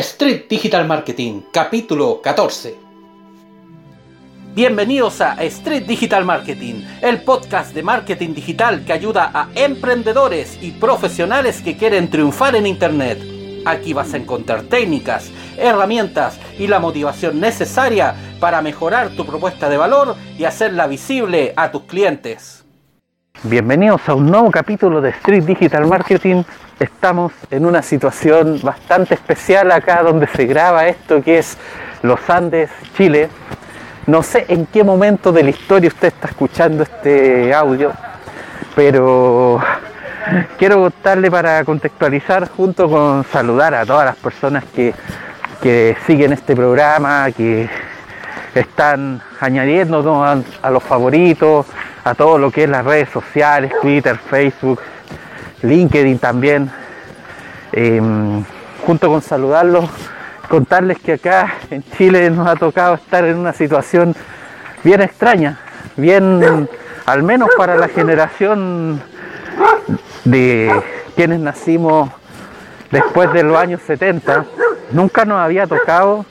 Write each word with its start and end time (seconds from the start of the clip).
Street 0.00 0.44
Digital 0.46 0.86
Marketing, 0.86 1.40
capítulo 1.50 2.20
14. 2.20 2.76
Bienvenidos 4.54 5.22
a 5.22 5.42
Street 5.44 5.84
Digital 5.84 6.22
Marketing, 6.22 6.82
el 7.00 7.22
podcast 7.22 7.74
de 7.74 7.82
marketing 7.82 8.34
digital 8.34 8.84
que 8.84 8.92
ayuda 8.92 9.30
a 9.32 9.48
emprendedores 9.54 10.58
y 10.60 10.72
profesionales 10.72 11.62
que 11.62 11.78
quieren 11.78 12.10
triunfar 12.10 12.56
en 12.56 12.66
Internet. 12.66 13.22
Aquí 13.64 13.94
vas 13.94 14.12
a 14.12 14.18
encontrar 14.18 14.64
técnicas, 14.64 15.30
herramientas 15.56 16.38
y 16.58 16.66
la 16.66 16.78
motivación 16.78 17.40
necesaria 17.40 18.14
para 18.38 18.60
mejorar 18.60 19.08
tu 19.10 19.24
propuesta 19.24 19.70
de 19.70 19.78
valor 19.78 20.14
y 20.38 20.44
hacerla 20.44 20.86
visible 20.86 21.54
a 21.56 21.70
tus 21.70 21.84
clientes. 21.84 22.66
Bienvenidos 23.44 24.06
a 24.08 24.14
un 24.14 24.26
nuevo 24.26 24.50
capítulo 24.50 25.00
de 25.00 25.10
Street 25.10 25.44
Digital 25.44 25.86
Marketing. 25.86 26.42
Estamos 26.78 27.32
en 27.50 27.64
una 27.64 27.80
situación 27.80 28.60
bastante 28.62 29.14
especial 29.14 29.72
acá 29.72 30.02
donde 30.02 30.26
se 30.26 30.44
graba 30.44 30.86
esto 30.86 31.22
que 31.22 31.38
es 31.38 31.56
Los 32.02 32.28
Andes, 32.28 32.70
Chile. 32.94 33.30
No 34.06 34.22
sé 34.22 34.44
en 34.48 34.66
qué 34.66 34.84
momento 34.84 35.32
de 35.32 35.42
la 35.42 35.50
historia 35.50 35.88
usted 35.88 36.08
está 36.08 36.28
escuchando 36.28 36.82
este 36.82 37.54
audio, 37.54 37.92
pero 38.74 39.58
quiero 40.58 40.82
contarle 40.82 41.30
para 41.30 41.64
contextualizar 41.64 42.50
junto 42.50 42.90
con 42.90 43.24
saludar 43.24 43.74
a 43.74 43.86
todas 43.86 44.04
las 44.04 44.16
personas 44.16 44.62
que, 44.64 44.92
que 45.62 45.96
siguen 46.06 46.34
este 46.34 46.54
programa, 46.54 47.30
que 47.34 47.70
están 48.54 49.22
añadiendo 49.40 50.22
a, 50.22 50.42
a 50.60 50.70
los 50.70 50.82
favoritos, 50.82 51.64
a 52.04 52.14
todo 52.14 52.36
lo 52.36 52.50
que 52.50 52.64
es 52.64 52.68
las 52.68 52.84
redes 52.84 53.08
sociales, 53.08 53.72
Twitter, 53.80 54.18
Facebook, 54.18 54.78
LinkedIn 55.62 56.18
también. 56.18 56.70
Em, 57.72 58.44
junto 58.86 59.08
con 59.08 59.20
saludarlos, 59.22 59.84
contarles 60.48 60.98
que 60.98 61.14
acá 61.14 61.54
en 61.70 61.82
Chile 61.96 62.30
nos 62.30 62.46
ha 62.46 62.56
tocado 62.56 62.94
estar 62.94 63.24
en 63.24 63.36
una 63.36 63.52
situación 63.52 64.14
bien 64.84 65.02
extraña, 65.02 65.58
bien, 65.96 66.68
al 67.04 67.22
menos 67.22 67.48
para 67.56 67.76
la 67.76 67.88
generación 67.88 69.02
de 70.24 70.72
quienes 71.16 71.40
nacimos 71.40 72.10
después 72.90 73.32
de 73.32 73.42
los 73.42 73.56
años 73.56 73.80
70, 73.86 74.44
nunca 74.92 75.24
nos 75.24 75.38
había 75.38 75.66
tocado 75.66 76.24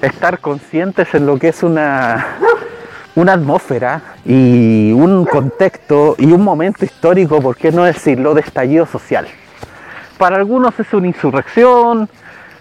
estar 0.00 0.40
conscientes 0.40 1.14
en 1.14 1.26
lo 1.26 1.38
que 1.38 1.48
es 1.48 1.62
una 1.62 2.26
una 3.14 3.34
atmósfera 3.34 4.00
y 4.24 4.92
un 4.92 5.24
contexto 5.24 6.14
y 6.18 6.26
un 6.32 6.42
momento 6.42 6.84
histórico, 6.84 7.40
por 7.40 7.56
qué 7.56 7.72
no 7.72 7.84
decirlo, 7.84 8.34
de 8.34 8.42
estallido 8.42 8.86
social. 8.86 9.26
Para 10.18 10.36
algunos 10.36 10.78
es 10.78 10.92
una 10.92 11.08
insurrección, 11.08 12.08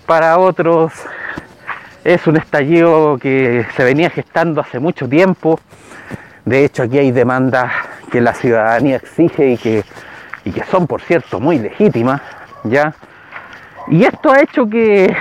para 0.06 0.38
otros 0.40 0.94
es 2.04 2.26
un 2.26 2.38
estallido 2.38 3.18
que 3.20 3.66
se 3.76 3.84
venía 3.84 4.10
gestando 4.10 4.62
hace 4.62 4.80
mucho 4.80 5.08
tiempo. 5.08 5.60
De 6.46 6.66
hecho, 6.66 6.84
aquí 6.84 6.98
hay 6.98 7.12
demandas 7.12 7.72
que 8.12 8.20
la 8.22 8.34
ciudadanía 8.34 8.96
exige 8.96 9.52
y 9.52 9.58
que, 9.58 9.84
y 10.44 10.52
que 10.52 10.64
son, 10.64 10.88
por 10.88 11.02
cierto, 11.02 11.40
muy 11.40 11.60
legítimas, 11.60 12.22
¿ya? 12.64 12.94
Y 13.88 14.04
esto 14.04 14.32
ha 14.32 14.42
hecho 14.42 14.68
que 14.68 15.16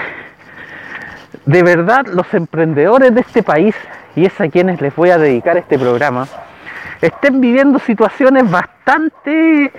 de 1.46 1.62
verdad 1.62 2.06
los 2.06 2.33
emprendedores 2.34 3.14
de 3.14 3.20
este 3.20 3.42
país 3.42 3.74
y 4.16 4.27
es 4.27 4.41
a 4.41 4.48
quienes 4.48 4.80
les 4.80 4.94
voy 4.94 5.10
a 5.10 5.19
dedicar 5.19 5.56
este 5.56 5.78
programa, 5.78 6.27
estén 7.00 7.41
viviendo 7.41 7.78
situaciones 7.78 8.50
bastante, 8.50 9.72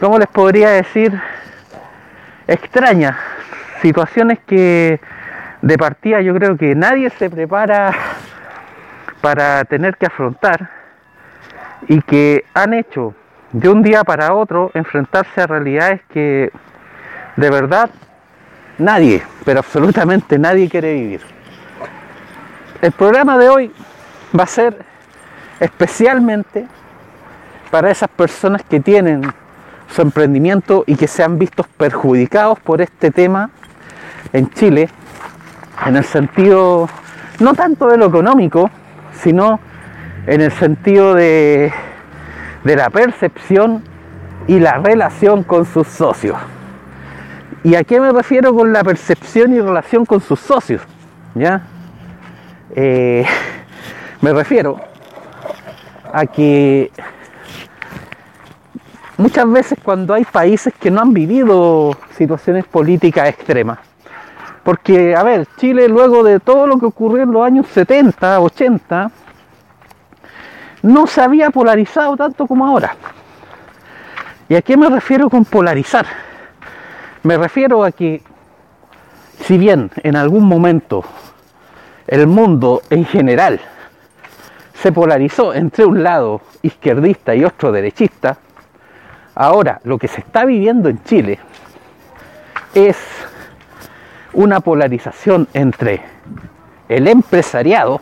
¿cómo 0.00 0.18
les 0.18 0.28
podría 0.28 0.70
decir? 0.70 1.18
Extrañas, 2.46 3.16
situaciones 3.80 4.38
que 4.46 5.00
de 5.62 5.78
partida 5.78 6.20
yo 6.20 6.34
creo 6.34 6.56
que 6.56 6.74
nadie 6.74 7.08
se 7.10 7.30
prepara 7.30 7.94
para 9.20 9.64
tener 9.64 9.96
que 9.96 10.06
afrontar 10.06 10.68
y 11.88 12.02
que 12.02 12.44
han 12.54 12.74
hecho 12.74 13.14
de 13.52 13.68
un 13.68 13.82
día 13.82 14.02
para 14.02 14.34
otro 14.34 14.70
enfrentarse 14.74 15.40
a 15.40 15.46
realidades 15.46 16.00
que 16.12 16.50
de 17.36 17.50
verdad 17.50 17.90
nadie, 18.82 19.22
pero 19.44 19.60
absolutamente 19.60 20.38
nadie 20.38 20.68
quiere 20.68 20.94
vivir. 20.94 21.20
El 22.80 22.92
programa 22.92 23.38
de 23.38 23.48
hoy 23.48 23.72
va 24.38 24.44
a 24.44 24.46
ser 24.46 24.84
especialmente 25.60 26.66
para 27.70 27.90
esas 27.90 28.10
personas 28.10 28.62
que 28.68 28.80
tienen 28.80 29.22
su 29.88 30.02
emprendimiento 30.02 30.84
y 30.86 30.96
que 30.96 31.06
se 31.06 31.22
han 31.22 31.38
visto 31.38 31.64
perjudicados 31.76 32.58
por 32.60 32.80
este 32.80 33.10
tema 33.10 33.50
en 34.32 34.50
Chile, 34.50 34.88
en 35.86 35.96
el 35.96 36.04
sentido 36.04 36.88
no 37.40 37.54
tanto 37.54 37.88
de 37.88 37.98
lo 37.98 38.06
económico, 38.06 38.70
sino 39.22 39.60
en 40.26 40.40
el 40.40 40.52
sentido 40.52 41.14
de, 41.14 41.72
de 42.64 42.76
la 42.76 42.90
percepción 42.90 43.82
y 44.46 44.58
la 44.58 44.78
relación 44.78 45.42
con 45.44 45.66
sus 45.66 45.86
socios. 45.88 46.36
¿Y 47.64 47.76
a 47.76 47.84
qué 47.84 48.00
me 48.00 48.10
refiero 48.10 48.52
con 48.54 48.72
la 48.72 48.82
percepción 48.82 49.54
y 49.54 49.60
relación 49.60 50.04
con 50.04 50.20
sus 50.20 50.40
socios? 50.40 50.82
¿Ya? 51.34 51.62
Eh, 52.74 53.24
me 54.20 54.32
refiero 54.32 54.80
a 56.12 56.26
que 56.26 56.90
muchas 59.16 59.50
veces 59.50 59.78
cuando 59.82 60.12
hay 60.12 60.24
países 60.24 60.74
que 60.78 60.90
no 60.90 61.00
han 61.00 61.12
vivido 61.12 61.96
situaciones 62.16 62.64
políticas 62.64 63.28
extremas, 63.28 63.78
porque, 64.64 65.14
a 65.14 65.22
ver, 65.22 65.46
Chile 65.56 65.88
luego 65.88 66.22
de 66.22 66.40
todo 66.40 66.66
lo 66.66 66.78
que 66.78 66.86
ocurrió 66.86 67.22
en 67.22 67.32
los 67.32 67.44
años 67.44 67.66
70, 67.68 68.40
80, 68.40 69.10
no 70.82 71.06
se 71.06 71.20
había 71.20 71.50
polarizado 71.50 72.16
tanto 72.16 72.46
como 72.46 72.66
ahora. 72.66 72.96
¿Y 74.48 74.56
a 74.56 74.62
qué 74.62 74.76
me 74.76 74.88
refiero 74.88 75.30
con 75.30 75.44
polarizar? 75.44 76.06
Me 77.24 77.36
refiero 77.36 77.84
a 77.84 77.92
que 77.92 78.20
si 79.44 79.56
bien 79.56 79.90
en 80.02 80.16
algún 80.16 80.44
momento 80.44 81.04
el 82.08 82.26
mundo 82.26 82.82
en 82.90 83.04
general 83.04 83.60
se 84.74 84.90
polarizó 84.90 85.54
entre 85.54 85.84
un 85.84 86.02
lado 86.02 86.40
izquierdista 86.62 87.36
y 87.36 87.44
otro 87.44 87.70
derechista, 87.70 88.38
ahora 89.36 89.80
lo 89.84 89.98
que 89.98 90.08
se 90.08 90.20
está 90.20 90.44
viviendo 90.44 90.88
en 90.88 91.02
Chile 91.04 91.38
es 92.74 92.96
una 94.32 94.58
polarización 94.58 95.46
entre 95.54 96.02
el 96.88 97.06
empresariado 97.06 98.00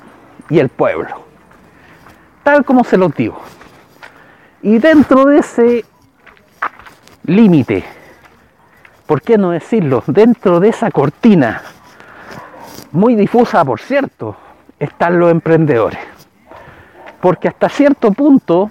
y 0.49 0.61
el 0.61 0.71
pueblo, 0.71 1.27
tal 2.43 2.65
como 2.65 2.85
se 2.85 2.97
lo 2.97 3.11
digo. 3.11 3.39
Y 4.63 4.79
dentro 4.79 5.27
de 5.27 5.39
ese 5.39 5.85
límite, 7.25 7.85
¿por 9.11 9.23
qué 9.23 9.37
no 9.37 9.51
decirlo? 9.51 10.05
Dentro 10.07 10.61
de 10.61 10.69
esa 10.69 10.89
cortina 10.93 11.63
muy 12.93 13.17
difusa, 13.17 13.65
por 13.65 13.81
cierto, 13.81 14.37
están 14.79 15.19
los 15.19 15.33
emprendedores. 15.33 15.99
Porque 17.21 17.49
hasta 17.49 17.69
cierto 17.69 18.13
punto, 18.13 18.71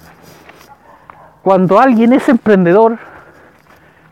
cuando 1.44 1.78
alguien 1.78 2.14
es 2.14 2.30
emprendedor, 2.30 2.98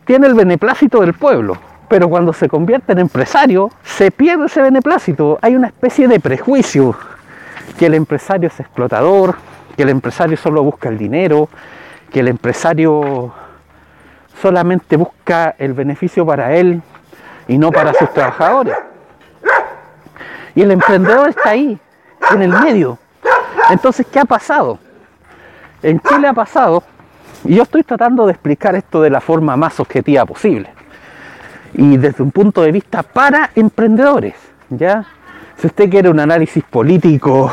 tiene 0.03 0.27
el 0.27 0.33
beneplácito 0.33 0.99
del 0.99 1.13
pueblo, 1.13 1.55
pero 1.87 2.09
cuando 2.09 2.33
se 2.33 2.49
convierte 2.49 2.91
en 2.91 2.99
empresario, 2.99 3.71
se 3.83 4.11
pierde 4.11 4.47
ese 4.47 4.61
beneplácito. 4.61 5.39
Hay 5.41 5.55
una 5.55 5.67
especie 5.67 6.09
de 6.09 6.19
prejuicio 6.19 6.93
que 7.79 7.85
el 7.85 7.93
empresario 7.93 8.49
es 8.49 8.59
explotador, 8.59 9.35
que 9.77 9.83
el 9.83 9.89
empresario 9.89 10.35
solo 10.35 10.61
busca 10.61 10.89
el 10.89 10.97
dinero, 10.97 11.47
que 12.11 12.19
el 12.19 12.27
empresario 12.27 13.31
solamente 14.41 14.97
busca 14.97 15.55
el 15.57 15.73
beneficio 15.73 16.25
para 16.25 16.55
él 16.55 16.81
y 17.47 17.57
no 17.57 17.71
para 17.71 17.93
sus 17.93 18.11
trabajadores. 18.13 18.75
Y 20.55 20.61
el 20.61 20.71
emprendedor 20.71 21.29
está 21.29 21.51
ahí, 21.51 21.79
en 22.31 22.41
el 22.41 22.49
medio. 22.49 22.97
Entonces, 23.69 24.05
¿qué 24.11 24.19
ha 24.19 24.25
pasado? 24.25 24.79
En 25.83 25.99
Chile 25.99 26.27
ha 26.27 26.33
pasado, 26.33 26.83
y 27.43 27.55
yo 27.55 27.63
estoy 27.63 27.83
tratando 27.83 28.25
de 28.25 28.31
explicar 28.31 28.75
esto 28.75 29.01
de 29.01 29.09
la 29.09 29.21
forma 29.21 29.55
más 29.55 29.79
objetiva 29.79 30.25
posible. 30.25 30.69
Y 31.73 31.97
desde 31.97 32.23
un 32.23 32.31
punto 32.31 32.61
de 32.63 32.71
vista 32.71 33.03
para 33.03 33.51
emprendedores, 33.55 34.35
¿ya? 34.69 35.05
Si 35.57 35.67
usted 35.67 35.89
quiere 35.89 36.09
un 36.09 36.19
análisis 36.19 36.63
político, 36.63 37.51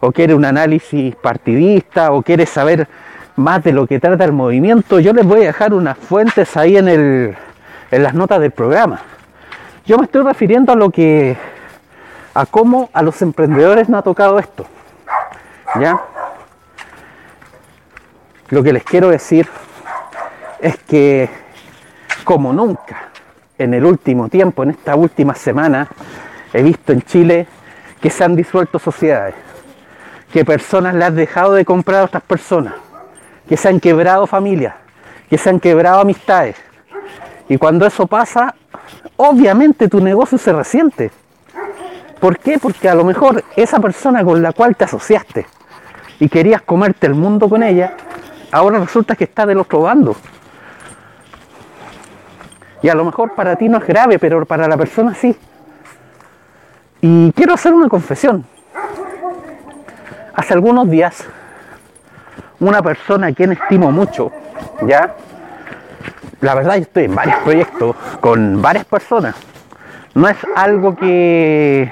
o 0.00 0.12
quiere 0.12 0.34
un 0.34 0.44
análisis 0.44 1.14
partidista, 1.16 2.12
o 2.12 2.20
quiere 2.20 2.44
saber 2.44 2.86
más 3.36 3.62
de 3.64 3.72
lo 3.72 3.86
que 3.86 3.98
trata 4.00 4.24
el 4.24 4.32
movimiento, 4.32 5.00
yo 5.00 5.12
les 5.12 5.24
voy 5.24 5.42
a 5.42 5.46
dejar 5.46 5.74
unas 5.74 5.98
fuentes 5.98 6.56
ahí 6.56 6.76
en, 6.76 6.88
el, 6.88 7.36
en 7.90 8.02
las 8.02 8.14
notas 8.14 8.40
del 8.40 8.52
programa. 8.52 9.00
Yo 9.86 9.98
me 9.98 10.04
estoy 10.04 10.22
refiriendo 10.22 10.72
a 10.72 10.76
lo 10.76 10.90
que 10.90 11.36
a 12.34 12.46
cómo 12.46 12.90
a 12.92 13.02
los 13.02 13.20
emprendedores 13.22 13.88
no 13.88 13.98
ha 13.98 14.02
tocado 14.02 14.38
esto. 14.38 14.66
¿Ya? 15.80 16.00
Lo 18.48 18.62
que 18.62 18.72
les 18.72 18.84
quiero 18.84 19.08
decir 19.08 19.48
es 20.60 20.76
que 20.78 21.28
como 22.24 22.52
nunca 22.52 23.10
en 23.58 23.74
el 23.74 23.84
último 23.84 24.28
tiempo, 24.28 24.62
en 24.62 24.70
esta 24.70 24.96
última 24.96 25.34
semana, 25.34 25.88
he 26.52 26.62
visto 26.62 26.92
en 26.92 27.02
Chile 27.02 27.46
que 28.00 28.10
se 28.10 28.24
han 28.24 28.36
disuelto 28.36 28.78
sociedades, 28.78 29.34
que 30.32 30.44
personas 30.44 30.94
le 30.94 31.04
han 31.04 31.14
dejado 31.14 31.54
de 31.54 31.64
comprar 31.64 32.00
a 32.00 32.04
otras 32.04 32.22
personas, 32.22 32.74
que 33.48 33.56
se 33.56 33.68
han 33.68 33.80
quebrado 33.80 34.26
familias, 34.26 34.74
que 35.28 35.38
se 35.38 35.50
han 35.50 35.60
quebrado 35.60 36.00
amistades. 36.00 36.56
Y 37.48 37.58
cuando 37.58 37.86
eso 37.86 38.06
pasa, 38.06 38.54
obviamente 39.16 39.88
tu 39.88 40.00
negocio 40.00 40.38
se 40.38 40.52
resiente. 40.52 41.10
¿Por 42.20 42.38
qué? 42.38 42.58
Porque 42.58 42.88
a 42.88 42.94
lo 42.94 43.04
mejor 43.04 43.44
esa 43.56 43.80
persona 43.80 44.24
con 44.24 44.40
la 44.42 44.52
cual 44.52 44.76
te 44.76 44.84
asociaste 44.84 45.46
y 46.20 46.28
querías 46.28 46.62
comerte 46.62 47.06
el 47.06 47.14
mundo 47.14 47.48
con 47.48 47.62
ella, 47.62 47.96
ahora 48.50 48.78
resulta 48.78 49.16
que 49.16 49.24
está 49.24 49.44
del 49.44 49.58
otro 49.58 49.82
bando. 49.82 50.16
Y 52.82 52.88
a 52.88 52.94
lo 52.94 53.04
mejor 53.04 53.34
para 53.34 53.56
ti 53.56 53.68
no 53.68 53.78
es 53.78 53.86
grave, 53.86 54.18
pero 54.18 54.44
para 54.46 54.68
la 54.68 54.76
persona 54.76 55.14
sí. 55.14 55.36
Y 57.00 57.32
quiero 57.32 57.54
hacer 57.54 57.74
una 57.74 57.88
confesión. 57.88 58.44
Hace 60.34 60.54
algunos 60.54 60.88
días, 60.88 61.24
una 62.60 62.82
persona 62.82 63.28
a 63.28 63.32
quien 63.32 63.52
estimo 63.52 63.90
mucho, 63.90 64.30
ya, 64.86 65.14
la 66.40 66.54
verdad 66.54 66.76
yo 66.76 66.82
estoy 66.82 67.04
en 67.04 67.14
varios 67.14 67.36
proyectos 67.38 67.96
con 68.20 68.60
varias 68.60 68.84
personas. 68.84 69.34
No 70.14 70.28
es 70.28 70.36
algo 70.54 70.94
que, 70.94 71.90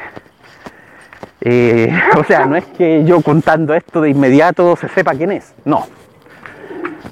eh, 1.41 2.01
o 2.19 2.25
sea, 2.25 2.47
no 2.47 2.57
es 2.57 2.65
que 2.67 3.05
yo 3.05 3.21
contando 3.21 3.75
esto 3.75 4.01
de 4.01 4.11
inmediato 4.11 4.77
se 4.77 4.89
sepa 4.89 5.15
quién 5.15 5.33
es, 5.33 5.55
no. 5.65 5.87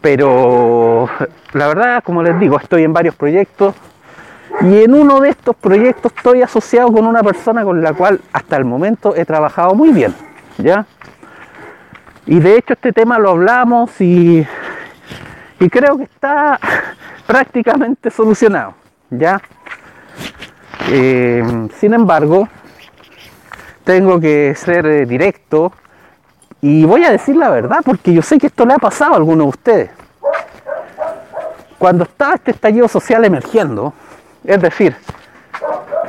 Pero 0.00 1.08
la 1.52 1.66
verdad, 1.66 2.02
como 2.04 2.22
les 2.22 2.38
digo, 2.38 2.58
estoy 2.58 2.84
en 2.84 2.92
varios 2.92 3.14
proyectos 3.14 3.74
y 4.62 4.84
en 4.84 4.94
uno 4.94 5.20
de 5.20 5.30
estos 5.30 5.56
proyectos 5.56 6.12
estoy 6.16 6.42
asociado 6.42 6.92
con 6.92 7.06
una 7.06 7.22
persona 7.22 7.64
con 7.64 7.82
la 7.82 7.92
cual 7.92 8.20
hasta 8.32 8.56
el 8.56 8.64
momento 8.64 9.14
he 9.16 9.24
trabajado 9.24 9.74
muy 9.74 9.90
bien, 9.90 10.14
¿ya? 10.58 10.86
Y 12.30 12.38
de 12.38 12.58
hecho 12.58 12.74
este 12.74 12.92
tema 12.92 13.18
lo 13.18 13.30
hablamos 13.30 13.90
y, 14.00 14.46
creo 15.68 15.98
que 15.98 16.04
está 16.04 16.60
prácticamente 17.26 18.08
solucionado, 18.08 18.74
¿ya? 19.10 19.42
Eh, 20.90 21.42
sin 21.80 21.92
embargo, 21.92 22.48
tengo 23.82 24.20
que 24.20 24.54
ser 24.54 24.86
eh, 24.86 25.06
directo 25.06 25.72
y 26.60 26.84
voy 26.84 27.02
a 27.02 27.10
decir 27.10 27.34
la 27.34 27.50
verdad 27.50 27.78
porque 27.84 28.12
yo 28.12 28.22
sé 28.22 28.38
que 28.38 28.46
esto 28.46 28.64
le 28.64 28.74
ha 28.74 28.78
pasado 28.78 29.14
a 29.14 29.16
algunos 29.16 29.46
de 29.46 29.48
ustedes. 29.48 29.90
Cuando 31.78 32.04
estaba 32.04 32.34
este 32.34 32.52
estallido 32.52 32.86
social 32.86 33.24
emergiendo, 33.24 33.92
es 34.44 34.62
decir, 34.62 34.94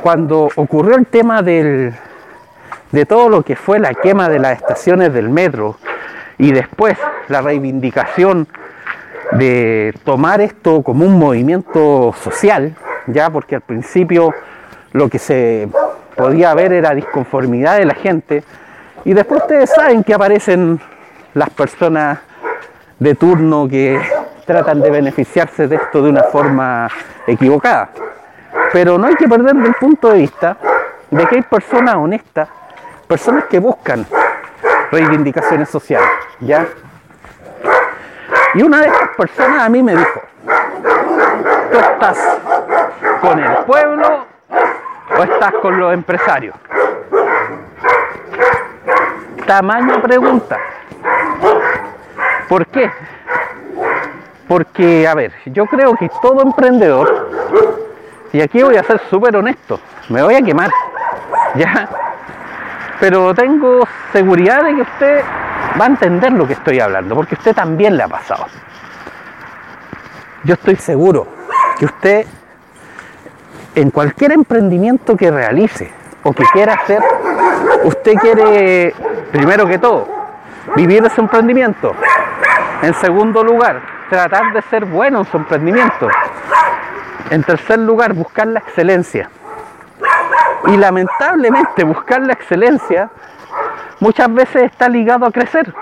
cuando 0.02 0.50
ocurrió 0.54 0.94
el 0.94 1.06
tema 1.06 1.42
del, 1.42 1.92
de 2.92 3.06
todo 3.06 3.28
lo 3.28 3.42
que 3.42 3.56
fue 3.56 3.80
la 3.80 3.92
quema 3.92 4.28
de 4.28 4.38
las 4.38 4.58
estaciones 4.58 5.12
del 5.12 5.28
metro 5.28 5.78
y 6.42 6.50
después 6.50 6.98
la 7.28 7.40
reivindicación 7.40 8.48
de 9.30 9.94
tomar 10.04 10.40
esto 10.40 10.82
como 10.82 11.06
un 11.06 11.16
movimiento 11.16 12.12
social, 12.20 12.74
ya 13.06 13.30
porque 13.30 13.54
al 13.54 13.60
principio 13.60 14.34
lo 14.90 15.08
que 15.08 15.20
se 15.20 15.68
podía 16.16 16.52
ver 16.54 16.72
era 16.72 16.96
disconformidad 16.96 17.78
de 17.78 17.84
la 17.84 17.94
gente, 17.94 18.42
y 19.04 19.14
después 19.14 19.42
ustedes 19.42 19.70
saben 19.70 20.02
que 20.02 20.14
aparecen 20.14 20.80
las 21.34 21.48
personas 21.50 22.18
de 22.98 23.14
turno 23.14 23.68
que 23.68 24.00
tratan 24.44 24.80
de 24.80 24.90
beneficiarse 24.90 25.68
de 25.68 25.76
esto 25.76 26.02
de 26.02 26.10
una 26.10 26.24
forma 26.24 26.88
equivocada. 27.24 27.90
Pero 28.72 28.98
no 28.98 29.06
hay 29.06 29.14
que 29.14 29.28
perder 29.28 29.54
el 29.54 29.74
punto 29.74 30.10
de 30.10 30.18
vista 30.18 30.56
de 31.08 31.24
que 31.24 31.36
hay 31.36 31.42
personas 31.42 31.94
honestas, 31.94 32.48
personas 33.06 33.44
que 33.44 33.60
buscan 33.60 34.04
reivindicaciones 34.92 35.70
sociales, 35.70 36.06
¿ya? 36.40 36.66
Y 38.54 38.62
una 38.62 38.80
de 38.80 38.86
estas 38.86 39.08
personas 39.16 39.62
a 39.62 39.68
mí 39.68 39.82
me 39.82 39.96
dijo, 39.96 40.20
¿tú 41.70 41.78
estás 41.78 42.38
con 43.20 43.38
el 43.38 43.56
pueblo 43.64 44.26
o 45.18 45.22
estás 45.22 45.52
con 45.62 45.78
los 45.78 45.94
empresarios? 45.94 46.54
Tamaño 49.46 50.00
pregunta. 50.02 50.58
¿Por 52.48 52.66
qué? 52.66 52.90
Porque, 54.46 55.08
a 55.08 55.14
ver, 55.14 55.32
yo 55.46 55.64
creo 55.66 55.94
que 55.94 56.10
todo 56.20 56.42
emprendedor, 56.42 57.30
y 58.32 58.40
aquí 58.42 58.62
voy 58.62 58.76
a 58.76 58.82
ser 58.82 59.00
súper 59.08 59.34
honesto, 59.36 59.80
me 60.10 60.22
voy 60.22 60.34
a 60.34 60.42
quemar, 60.42 60.70
¿ya? 61.54 61.88
Pero 63.00 63.34
tengo 63.34 63.86
seguridad 64.12 64.62
de 64.64 64.74
que 64.74 64.82
usted 64.82 65.24
va 65.80 65.84
a 65.84 65.88
entender 65.88 66.32
lo 66.32 66.46
que 66.46 66.54
estoy 66.54 66.80
hablando, 66.80 67.14
porque 67.14 67.34
usted 67.34 67.54
también 67.54 67.96
le 67.96 68.02
ha 68.02 68.08
pasado. 68.08 68.46
Yo 70.44 70.54
estoy 70.54 70.76
seguro 70.76 71.26
que 71.78 71.84
usted, 71.84 72.26
en 73.74 73.90
cualquier 73.90 74.32
emprendimiento 74.32 75.16
que 75.16 75.30
realice 75.30 75.92
o 76.22 76.32
que 76.32 76.44
quiera 76.52 76.74
hacer, 76.74 77.00
usted 77.84 78.14
quiere, 78.14 78.94
primero 79.30 79.66
que 79.66 79.78
todo, 79.78 80.08
vivir 80.76 81.04
ese 81.04 81.20
emprendimiento. 81.20 81.94
En 82.82 82.94
segundo 82.94 83.44
lugar, 83.44 83.80
tratar 84.10 84.52
de 84.52 84.62
ser 84.62 84.84
bueno 84.84 85.20
en 85.20 85.24
su 85.26 85.36
emprendimiento. 85.36 86.08
En 87.30 87.42
tercer 87.44 87.78
lugar, 87.78 88.12
buscar 88.12 88.46
la 88.48 88.58
excelencia. 88.58 89.30
Y 90.66 90.76
lamentablemente 90.76 91.84
buscar 91.84 92.20
la 92.22 92.32
excelencia 92.32 93.10
muchas 94.02 94.34
veces 94.34 94.64
está 94.64 94.88
ligado 94.88 95.24
a 95.24 95.30
crecer. 95.30 95.72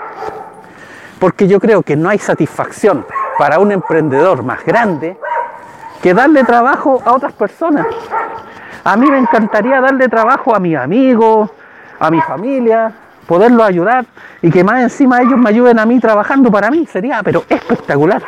Porque 1.19 1.47
yo 1.47 1.59
creo 1.59 1.81
que 1.81 1.95
no 1.95 2.07
hay 2.07 2.19
satisfacción 2.19 3.03
para 3.39 3.57
un 3.57 3.71
emprendedor 3.71 4.43
más 4.43 4.63
grande 4.63 5.17
que 6.03 6.13
darle 6.13 6.43
trabajo 6.43 7.01
a 7.03 7.13
otras 7.13 7.33
personas. 7.33 7.87
A 8.83 8.95
mí 8.95 9.09
me 9.09 9.17
encantaría 9.17 9.81
darle 9.81 10.07
trabajo 10.07 10.55
a 10.55 10.59
mis 10.59 10.77
amigos, 10.77 11.49
a 11.99 12.11
mi 12.11 12.21
familia, 12.21 12.91
poderlos 13.25 13.67
ayudar 13.67 14.05
y 14.41 14.51
que 14.51 14.63
más 14.63 14.83
encima 14.83 15.21
ellos 15.21 15.37
me 15.37 15.49
ayuden 15.49 15.79
a 15.79 15.85
mí 15.87 15.99
trabajando 15.99 16.51
para 16.51 16.69
mí. 16.69 16.85
Sería, 16.85 17.21
pero 17.23 17.43
espectacular. 17.49 18.21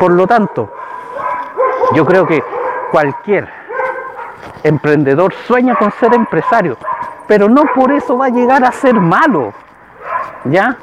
Por 0.00 0.12
lo 0.12 0.26
tanto, 0.26 0.72
yo 1.94 2.04
creo 2.04 2.26
que 2.26 2.42
cualquier 2.90 3.48
emprendedor 4.64 5.32
sueña 5.46 5.76
con 5.76 5.92
ser 5.92 6.14
empresario, 6.14 6.76
pero 7.28 7.48
no 7.48 7.62
por 7.74 7.92
eso 7.92 8.16
va 8.16 8.26
a 8.26 8.30
llegar 8.30 8.64
a 8.64 8.72
ser 8.72 8.94
malo. 8.94 9.52
¿Ya? 10.44 10.76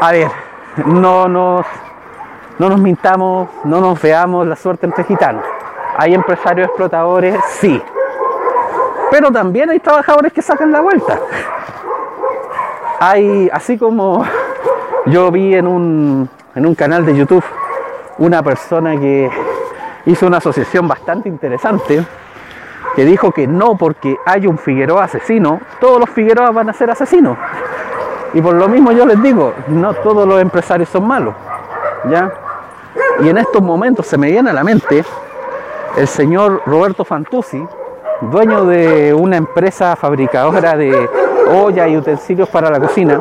A 0.00 0.12
ver, 0.12 0.30
no 0.84 1.26
nos, 1.26 1.66
no 2.58 2.68
nos 2.68 2.78
mintamos, 2.78 3.48
no 3.64 3.80
nos 3.80 4.00
veamos 4.00 4.46
la 4.46 4.54
suerte 4.54 4.86
entre 4.86 5.04
gitanos. 5.04 5.44
Hay 5.96 6.14
empresarios 6.14 6.68
explotadores, 6.68 7.36
sí. 7.48 7.82
Pero 9.10 9.30
también 9.32 9.70
hay 9.70 9.80
trabajadores 9.80 10.32
que 10.32 10.42
sacan 10.42 10.70
la 10.70 10.80
vuelta. 10.80 11.18
Hay, 13.00 13.48
así 13.52 13.78
como 13.78 14.24
yo 15.06 15.30
vi 15.30 15.54
en 15.54 15.66
un, 15.66 16.28
en 16.54 16.66
un 16.66 16.74
canal 16.74 17.04
de 17.06 17.16
YouTube 17.16 17.44
una 18.18 18.42
persona 18.42 18.98
que 18.98 19.30
hizo 20.06 20.26
una 20.26 20.38
asociación 20.38 20.86
bastante 20.86 21.28
interesante 21.28 22.04
que 22.94 23.04
dijo 23.04 23.32
que 23.32 23.46
no 23.46 23.76
porque 23.76 24.16
hay 24.24 24.46
un 24.46 24.58
Figueroa 24.58 25.04
asesino, 25.04 25.60
todos 25.80 26.00
los 26.00 26.10
Figueroa 26.10 26.50
van 26.50 26.70
a 26.70 26.72
ser 26.72 26.90
asesinos. 26.90 27.36
Y 28.34 28.40
por 28.40 28.54
lo 28.54 28.68
mismo 28.68 28.92
yo 28.92 29.04
les 29.06 29.22
digo, 29.22 29.52
no 29.68 29.94
todos 29.94 30.26
los 30.26 30.40
empresarios 30.40 30.88
son 30.88 31.06
malos. 31.06 31.34
¿ya? 32.08 32.32
Y 33.20 33.28
en 33.28 33.38
estos 33.38 33.62
momentos 33.62 34.06
se 34.06 34.18
me 34.18 34.30
viene 34.30 34.50
a 34.50 34.52
la 34.52 34.64
mente 34.64 35.04
el 35.96 36.08
señor 36.08 36.62
Roberto 36.66 37.04
Fantuzzi, 37.04 37.66
dueño 38.22 38.64
de 38.64 39.12
una 39.12 39.36
empresa 39.36 39.94
fabricadora 39.96 40.76
de 40.76 41.08
ollas 41.50 41.88
y 41.88 41.96
utensilios 41.96 42.48
para 42.48 42.70
la 42.70 42.80
cocina, 42.80 43.20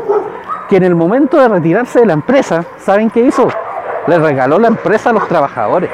que 0.70 0.78
en 0.78 0.84
el 0.84 0.96
momento 0.96 1.38
de 1.38 1.50
retirarse 1.50 2.00
de 2.00 2.06
la 2.06 2.14
empresa, 2.14 2.64
¿saben 2.78 3.10
qué 3.10 3.20
hizo? 3.22 3.50
Le 4.08 4.18
regaló 4.18 4.58
la 4.58 4.68
empresa 4.68 5.10
a 5.10 5.14
los 5.14 5.28
trabajadores. 5.28 5.90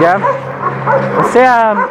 ¿Ya? 0.00 0.18
O 1.20 1.24
sea, 1.32 1.88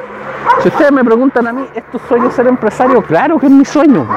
si 0.62 0.70
ustedes 0.70 0.92
me 0.92 1.04
preguntan 1.04 1.48
a 1.48 1.54
mí, 1.54 1.66
¿es 1.74 1.84
tu 1.92 2.00
sueño 2.00 2.32
ser 2.32 2.48
empresario? 2.48 3.02
Claro 3.02 3.40
que 3.40 3.48
es 3.48 3.52
mi 3.52 3.66
sueño. 3.66 4.08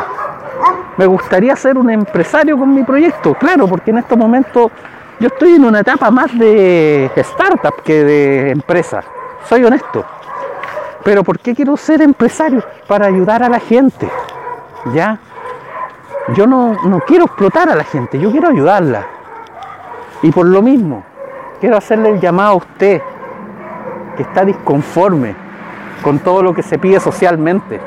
Me 0.96 1.06
gustaría 1.06 1.54
ser 1.56 1.78
un 1.78 1.90
empresario 1.90 2.58
con 2.58 2.74
mi 2.74 2.82
proyecto, 2.82 3.34
claro, 3.34 3.68
porque 3.68 3.90
en 3.90 3.98
estos 3.98 4.18
momentos 4.18 4.70
yo 5.20 5.28
estoy 5.28 5.54
en 5.54 5.64
una 5.64 5.80
etapa 5.80 6.10
más 6.10 6.36
de 6.38 7.10
startup 7.16 7.82
que 7.82 8.04
de 8.04 8.50
empresa. 8.50 9.02
Soy 9.48 9.64
honesto. 9.64 10.04
Pero 11.04 11.22
¿por 11.22 11.38
qué 11.38 11.54
quiero 11.54 11.76
ser 11.76 12.02
empresario? 12.02 12.62
Para 12.86 13.06
ayudar 13.06 13.42
a 13.42 13.48
la 13.48 13.60
gente. 13.60 14.08
¿Ya? 14.92 15.18
Yo 16.34 16.46
no, 16.46 16.76
no 16.84 17.00
quiero 17.00 17.24
explotar 17.24 17.68
a 17.70 17.74
la 17.74 17.84
gente, 17.84 18.18
yo 18.18 18.30
quiero 18.30 18.48
ayudarla. 18.48 19.06
Y 20.22 20.30
por 20.30 20.46
lo 20.46 20.60
mismo, 20.62 21.04
quiero 21.60 21.76
hacerle 21.76 22.10
el 22.10 22.20
llamado 22.20 22.50
a 22.50 22.56
usted 22.56 23.00
que 24.16 24.22
está 24.22 24.44
disconforme 24.44 25.47
con 26.08 26.20
todo 26.20 26.42
lo 26.42 26.54
que 26.54 26.62
se 26.62 26.78
pide 26.78 27.00
socialmente. 27.00 27.78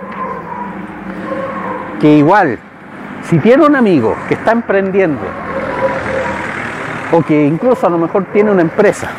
Que 1.99 2.17
igual, 2.17 2.59
si 3.23 3.39
tiene 3.39 3.65
un 3.65 3.75
amigo 3.75 4.15
que 4.27 4.35
está 4.35 4.51
emprendiendo, 4.51 5.23
o 7.11 7.23
que 7.23 7.47
incluso 7.47 7.87
a 7.87 7.89
lo 7.89 7.97
mejor 7.97 8.25
tiene 8.25 8.51
una 8.51 8.61
empresa, 8.61 9.09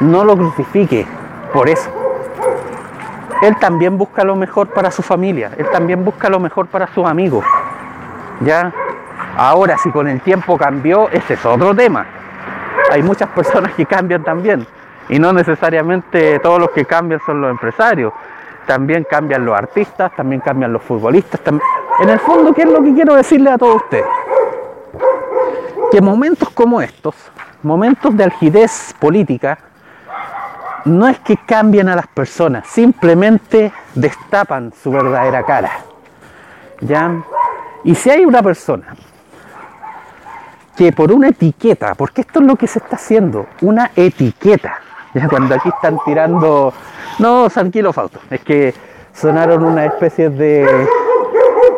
no 0.00 0.24
lo 0.24 0.36
crucifique 0.36 1.06
por 1.52 1.68
eso. 1.68 1.88
Él 3.42 3.56
también 3.60 3.96
busca 3.96 4.24
lo 4.24 4.34
mejor 4.34 4.70
para 4.70 4.90
su 4.90 5.02
familia, 5.02 5.52
él 5.56 5.66
también 5.70 6.04
busca 6.04 6.28
lo 6.28 6.40
mejor 6.40 6.66
para 6.66 6.88
sus 6.88 7.06
amigos. 7.06 7.44
¿Ya? 8.40 8.72
Ahora, 9.36 9.78
si 9.78 9.92
con 9.92 10.08
el 10.08 10.20
tiempo 10.20 10.58
cambió, 10.58 11.08
ese 11.10 11.34
es 11.34 11.46
otro 11.46 11.72
tema. 11.76 12.06
Hay 12.90 13.04
muchas 13.04 13.28
personas 13.28 13.72
que 13.74 13.86
cambian 13.86 14.24
también. 14.24 14.66
Y 15.08 15.18
no 15.18 15.32
necesariamente 15.32 16.38
todos 16.40 16.58
los 16.58 16.70
que 16.70 16.84
cambian 16.84 17.20
son 17.24 17.40
los 17.40 17.50
empresarios. 17.50 18.12
También 18.66 19.06
cambian 19.08 19.44
los 19.44 19.56
artistas, 19.56 20.12
también 20.16 20.40
cambian 20.40 20.72
los 20.72 20.82
futbolistas. 20.82 21.40
En 22.00 22.08
el 22.08 22.18
fondo, 22.20 22.54
¿qué 22.54 22.62
es 22.62 22.68
lo 22.68 22.82
que 22.82 22.94
quiero 22.94 23.14
decirle 23.14 23.50
a 23.50 23.58
todos 23.58 23.76
ustedes? 23.76 24.06
Que 25.90 26.00
momentos 26.00 26.48
como 26.50 26.80
estos, 26.80 27.14
momentos 27.62 28.16
de 28.16 28.24
algidez 28.24 28.94
política, 28.98 29.58
no 30.86 31.08
es 31.08 31.18
que 31.20 31.36
cambien 31.36 31.88
a 31.88 31.96
las 31.96 32.06
personas, 32.06 32.66
simplemente 32.66 33.72
destapan 33.94 34.72
su 34.82 34.90
verdadera 34.90 35.44
cara. 35.44 35.70
¿Ya? 36.80 37.22
Y 37.84 37.94
si 37.94 38.10
hay 38.10 38.24
una 38.24 38.42
persona 38.42 38.94
que 40.76 40.92
por 40.92 41.12
una 41.12 41.28
etiqueta, 41.28 41.94
porque 41.94 42.22
esto 42.22 42.40
es 42.40 42.46
lo 42.46 42.56
que 42.56 42.66
se 42.66 42.78
está 42.78 42.96
haciendo, 42.96 43.46
una 43.60 43.92
etiqueta, 43.94 44.80
ya 45.20 45.28
cuando 45.28 45.54
aquí 45.54 45.68
están 45.68 45.98
tirando, 46.04 46.72
no, 47.18 47.48
tranquilo 47.48 47.92
Fausto, 47.92 48.18
es 48.30 48.40
que 48.40 48.74
sonaron 49.12 49.64
una 49.64 49.86
especie 49.86 50.28
de 50.28 50.88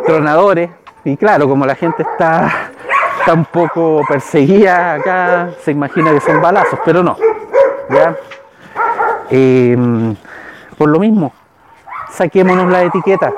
tronadores 0.06 0.70
y 1.04 1.16
claro, 1.16 1.48
como 1.48 1.66
la 1.66 1.74
gente 1.74 2.02
está, 2.02 2.70
un 3.32 3.44
poco 3.44 4.02
perseguida 4.08 4.94
acá, 4.94 5.50
se 5.62 5.72
imagina 5.72 6.12
que 6.12 6.20
son 6.20 6.40
balazos, 6.40 6.78
pero 6.84 7.02
no, 7.02 7.16
¿ya? 7.90 8.16
Em, 9.30 10.16
por 10.78 10.88
lo 10.88 10.98
mismo, 10.98 11.32
saquémonos 12.10 12.70
la 12.70 12.82
etiqueta. 12.82 13.32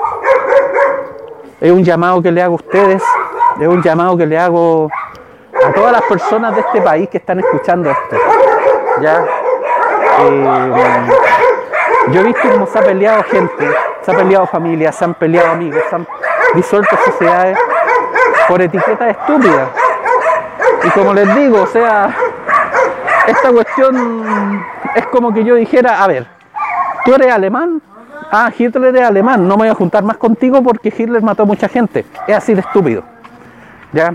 Es 1.59 1.71
un 1.71 1.83
llamado 1.83 2.21
que 2.21 2.31
le 2.31 2.41
hago 2.41 2.53
a 2.53 2.55
ustedes, 2.55 3.03
es 3.59 3.67
un 3.67 3.81
llamado 3.81 4.15
que 4.15 4.25
le 4.25 4.37
hago 4.37 4.89
a 5.63 5.73
todas 5.73 5.91
las 5.91 6.03
personas 6.03 6.55
de 6.55 6.61
este 6.61 6.81
país 6.81 7.09
que 7.09 7.17
están 7.17 7.39
escuchando 7.39 7.89
esto. 7.89 8.15
¿ya? 9.01 9.25
Eh, 10.21 11.07
yo 12.11 12.21
he 12.21 12.23
visto 12.23 12.49
cómo 12.49 12.65
se 12.65 12.79
ha 12.79 12.81
peleado 12.81 13.23
gente, 13.23 13.69
se 14.01 14.11
ha 14.11 14.15
peleado 14.15 14.47
familias, 14.47 14.95
se 14.95 15.05
han 15.05 15.13
peleado 15.13 15.51
amigos, 15.51 15.81
se 15.89 15.95
han 15.95 16.07
disuelto 16.55 16.95
sociedades 17.05 17.57
por 18.47 18.61
etiquetas 18.61 19.09
estúpidas. 19.09 19.69
Y 20.83 20.89
como 20.89 21.13
les 21.13 21.35
digo, 21.35 21.61
o 21.61 21.67
sea, 21.67 22.15
esta 23.27 23.51
cuestión 23.51 24.65
es 24.95 25.05
como 25.07 25.33
que 25.33 25.43
yo 25.43 25.55
dijera, 25.55 26.03
a 26.03 26.07
ver, 26.07 26.25
tú 27.05 27.13
eres 27.13 27.31
alemán, 27.31 27.81
ah, 28.31 28.51
Hitler 28.57 28.95
es 28.95 29.03
alemán, 29.03 29.47
no 29.47 29.55
me 29.55 29.63
voy 29.63 29.69
a 29.69 29.75
juntar 29.75 30.03
más 30.03 30.17
contigo 30.17 30.63
porque 30.63 30.93
Hitler 30.95 31.21
mató 31.21 31.43
a 31.43 31.45
mucha 31.45 31.67
gente. 31.67 32.05
Es 32.27 32.35
así 32.35 32.53
de 32.53 32.61
estúpido. 32.61 33.03
¿Ya? 33.91 34.13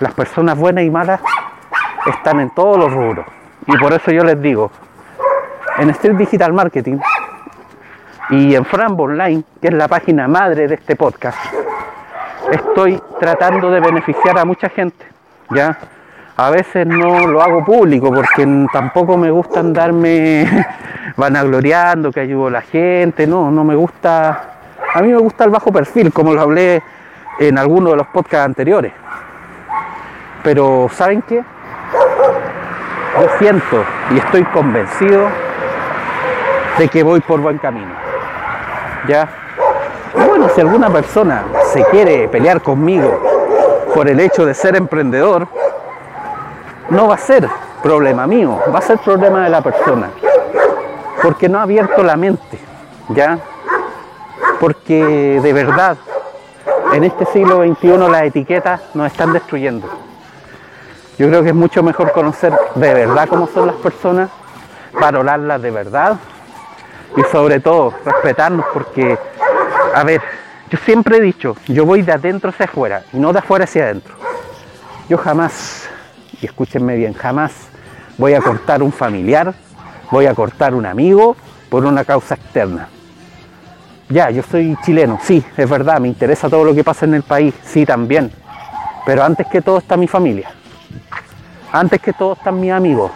Las 0.00 0.14
personas 0.14 0.56
buenas 0.58 0.84
y 0.84 0.90
malas 0.90 1.20
están 2.06 2.40
en 2.40 2.50
todos 2.50 2.78
los 2.78 2.92
rubros. 2.92 3.26
Y 3.66 3.76
por 3.78 3.92
eso 3.92 4.10
yo 4.10 4.24
les 4.24 4.40
digo, 4.40 4.70
en 5.78 5.90
Street 5.90 6.16
Digital 6.16 6.52
Marketing 6.52 6.98
y 8.30 8.54
en 8.54 8.64
Frambo 8.64 9.04
Online, 9.04 9.42
que 9.60 9.68
es 9.68 9.74
la 9.74 9.88
página 9.88 10.28
madre 10.28 10.66
de 10.68 10.74
este 10.74 10.96
podcast, 10.96 11.38
estoy 12.50 13.00
tratando 13.18 13.70
de 13.70 13.80
beneficiar 13.80 14.38
a 14.38 14.44
mucha 14.44 14.68
gente. 14.68 15.06
¿ya? 15.50 15.76
A 16.36 16.50
veces 16.50 16.86
no 16.86 17.26
lo 17.26 17.42
hago 17.42 17.64
público 17.64 18.12
porque 18.12 18.46
tampoco 18.72 19.16
me 19.16 19.30
gusta 19.30 19.60
andarme 19.60 20.46
vanagloriando 21.16 22.10
que 22.10 22.20
ayudo 22.20 22.46
a 22.46 22.50
la 22.50 22.62
gente, 22.62 23.26
no, 23.26 23.50
no 23.50 23.64
me 23.64 23.74
gusta. 23.74 24.44
A 24.94 25.02
mí 25.02 25.08
me 25.08 25.18
gusta 25.18 25.44
el 25.44 25.50
bajo 25.50 25.70
perfil, 25.70 26.12
como 26.12 26.32
lo 26.32 26.40
hablé 26.40 26.82
en 27.38 27.58
alguno 27.58 27.90
de 27.90 27.96
los 27.96 28.06
podcasts 28.08 28.46
anteriores. 28.46 28.92
Pero 30.42 30.88
¿saben 30.92 31.22
qué? 31.22 31.42
Yo 33.20 33.28
siento 33.38 33.84
y 34.14 34.16
estoy 34.16 34.44
convencido 34.44 35.28
de 36.78 36.88
que 36.88 37.02
voy 37.02 37.20
por 37.20 37.38
buen 37.40 37.58
camino. 37.58 37.90
¿Ya? 39.06 39.28
bueno, 40.26 40.48
si 40.54 40.62
alguna 40.62 40.88
persona 40.88 41.44
se 41.70 41.84
quiere 41.84 42.28
pelear 42.28 42.62
conmigo 42.62 43.20
por 43.94 44.08
el 44.08 44.20
hecho 44.20 44.46
de 44.46 44.54
ser 44.54 44.74
emprendedor, 44.74 45.46
no 46.88 47.08
va 47.08 47.16
a 47.16 47.18
ser 47.18 47.46
problema 47.82 48.26
mío, 48.26 48.58
va 48.74 48.78
a 48.78 48.82
ser 48.82 48.96
problema 48.98 49.44
de 49.44 49.50
la 49.50 49.60
persona. 49.60 50.08
Porque 51.22 51.46
no 51.46 51.58
ha 51.58 51.62
abierto 51.62 52.02
la 52.02 52.16
mente, 52.16 52.58
¿ya? 53.10 53.38
Porque 54.58 55.40
de 55.42 55.52
verdad, 55.52 55.98
en 56.94 57.04
este 57.04 57.26
siglo 57.26 57.62
XXI 57.62 57.98
las 57.98 58.22
etiquetas 58.22 58.80
nos 58.94 59.08
están 59.08 59.34
destruyendo. 59.34 60.09
Yo 61.20 61.28
creo 61.28 61.42
que 61.42 61.50
es 61.50 61.54
mucho 61.54 61.82
mejor 61.82 62.12
conocer 62.12 62.50
de 62.76 62.94
verdad 62.94 63.28
cómo 63.28 63.46
son 63.46 63.66
las 63.66 63.76
personas, 63.76 64.30
valorarlas 64.98 65.60
de 65.60 65.70
verdad 65.70 66.16
y 67.14 67.22
sobre 67.30 67.60
todo 67.60 67.92
respetarnos 68.06 68.64
porque, 68.72 69.18
a 69.94 70.02
ver, 70.02 70.22
yo 70.70 70.78
siempre 70.78 71.18
he 71.18 71.20
dicho, 71.20 71.56
yo 71.68 71.84
voy 71.84 72.00
de 72.00 72.12
adentro 72.12 72.48
hacia 72.48 72.64
afuera 72.64 73.02
y 73.12 73.18
no 73.18 73.34
de 73.34 73.40
afuera 73.40 73.64
hacia 73.64 73.84
adentro. 73.84 74.14
Yo 75.10 75.18
jamás, 75.18 75.90
y 76.40 76.46
escúchenme 76.46 76.96
bien, 76.96 77.12
jamás 77.12 77.52
voy 78.16 78.32
a 78.32 78.40
cortar 78.40 78.82
un 78.82 78.90
familiar, 78.90 79.52
voy 80.10 80.24
a 80.24 80.34
cortar 80.34 80.72
un 80.72 80.86
amigo 80.86 81.36
por 81.68 81.84
una 81.84 82.02
causa 82.02 82.36
externa. 82.36 82.88
Ya, 84.08 84.30
yo 84.30 84.42
soy 84.42 84.74
chileno, 84.86 85.20
sí, 85.22 85.44
es 85.54 85.68
verdad, 85.68 86.00
me 86.00 86.08
interesa 86.08 86.48
todo 86.48 86.64
lo 86.64 86.74
que 86.74 86.82
pasa 86.82 87.04
en 87.04 87.12
el 87.12 87.24
país, 87.24 87.52
sí 87.62 87.84
también. 87.84 88.32
Pero 89.04 89.22
antes 89.22 89.46
que 89.48 89.60
todo 89.60 89.76
está 89.76 89.98
mi 89.98 90.08
familia. 90.08 90.54
Antes 91.72 92.00
que 92.00 92.12
todo 92.12 92.32
están 92.32 92.60
mis 92.60 92.72
amigos. 92.72 93.10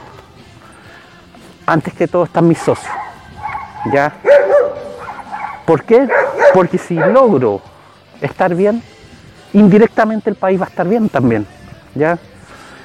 Antes 1.66 1.94
que 1.94 2.06
todo 2.06 2.24
están 2.24 2.46
mis 2.46 2.58
socios. 2.58 2.92
¿Ya? 3.92 4.12
¿Por 5.66 5.82
qué? 5.84 6.08
Porque 6.52 6.78
si 6.78 6.94
logro 6.94 7.60
estar 8.20 8.54
bien, 8.54 8.82
indirectamente 9.52 10.30
el 10.30 10.36
país 10.36 10.60
va 10.60 10.66
a 10.66 10.68
estar 10.68 10.86
bien 10.86 11.08
también. 11.08 11.46
¿Ya? 11.94 12.18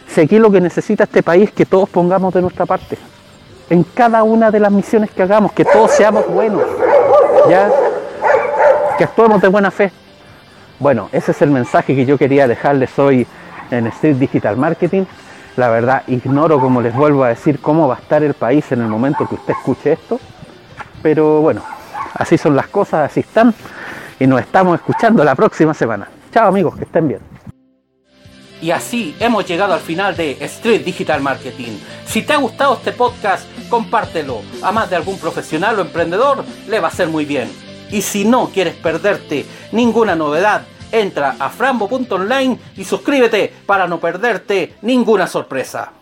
Si 0.07 0.21
aquí 0.21 0.39
lo 0.39 0.51
que 0.51 0.59
necesita 0.59 1.03
este 1.03 1.21
país 1.21 1.49
es 1.49 1.53
que 1.53 1.65
todos 1.65 1.87
pongamos 1.89 2.33
de 2.33 2.41
nuestra 2.41 2.65
parte. 2.65 2.97
En 3.69 3.83
cada 3.83 4.23
una 4.23 4.49
de 4.49 4.59
las 4.59 4.71
misiones 4.71 5.11
que 5.11 5.21
hagamos, 5.21 5.51
que 5.51 5.65
todos 5.65 5.91
seamos 5.91 6.27
buenos. 6.27 6.63
¿Ya? 7.49 7.69
Que 8.97 9.03
actuemos 9.03 9.41
de 9.41 9.47
buena 9.49 9.69
fe. 9.69 9.91
Bueno, 10.79 11.09
ese 11.11 11.31
es 11.31 11.41
el 11.41 11.51
mensaje 11.51 11.95
que 11.95 12.05
yo 12.05 12.17
quería 12.17 12.47
dejarles 12.47 12.97
hoy 12.97 13.27
en 13.71 13.87
Street 13.87 14.15
Digital 14.15 14.57
Marketing. 14.57 15.03
La 15.57 15.69
verdad, 15.69 16.03
ignoro, 16.07 16.59
como 16.59 16.81
les 16.81 16.95
vuelvo 16.95 17.23
a 17.23 17.29
decir, 17.29 17.59
cómo 17.59 17.87
va 17.87 17.95
a 17.95 17.99
estar 17.99 18.23
el 18.23 18.33
país 18.33 18.71
en 18.71 18.81
el 18.81 18.87
momento 18.87 19.27
que 19.27 19.35
usted 19.35 19.53
escuche 19.53 19.93
esto. 19.93 20.19
Pero 21.01 21.41
bueno, 21.41 21.61
así 22.13 22.37
son 22.37 22.55
las 22.55 22.67
cosas, 22.67 23.11
así 23.11 23.21
están. 23.21 23.53
Y 24.19 24.27
nos 24.27 24.41
estamos 24.41 24.75
escuchando 24.79 25.23
la 25.23 25.35
próxima 25.35 25.73
semana. 25.73 26.07
Chao 26.31 26.47
amigos, 26.47 26.75
que 26.75 26.83
estén 26.83 27.07
bien. 27.07 27.19
Y 28.61 28.71
así 28.71 29.15
hemos 29.19 29.45
llegado 29.45 29.73
al 29.73 29.79
final 29.79 30.17
de 30.17 30.31
Street 30.41 30.83
Digital 30.83 31.21
Marketing. 31.21 31.77
Si 32.05 32.23
te 32.23 32.33
ha 32.33 32.37
gustado 32.37 32.73
este 32.73 32.91
podcast, 32.91 33.45
compártelo. 33.69 34.41
A 34.61 34.71
más 34.71 34.89
de 34.89 34.97
algún 34.97 35.17
profesional 35.17 35.79
o 35.79 35.81
emprendedor 35.81 36.43
le 36.67 36.79
va 36.79 36.89
a 36.89 36.91
ser 36.91 37.07
muy 37.07 37.23
bien. 37.23 37.49
Y 37.89 38.01
si 38.01 38.25
no 38.25 38.49
quieres 38.49 38.75
perderte 38.75 39.45
ninguna 39.71 40.15
novedad, 40.15 40.63
entra 40.91 41.35
a 41.39 41.49
frambo.online 41.49 42.59
y 42.77 42.83
suscríbete 42.83 43.53
para 43.65 43.87
no 43.87 43.99
perderte 43.99 44.75
ninguna 44.81 45.27
sorpresa. 45.27 45.98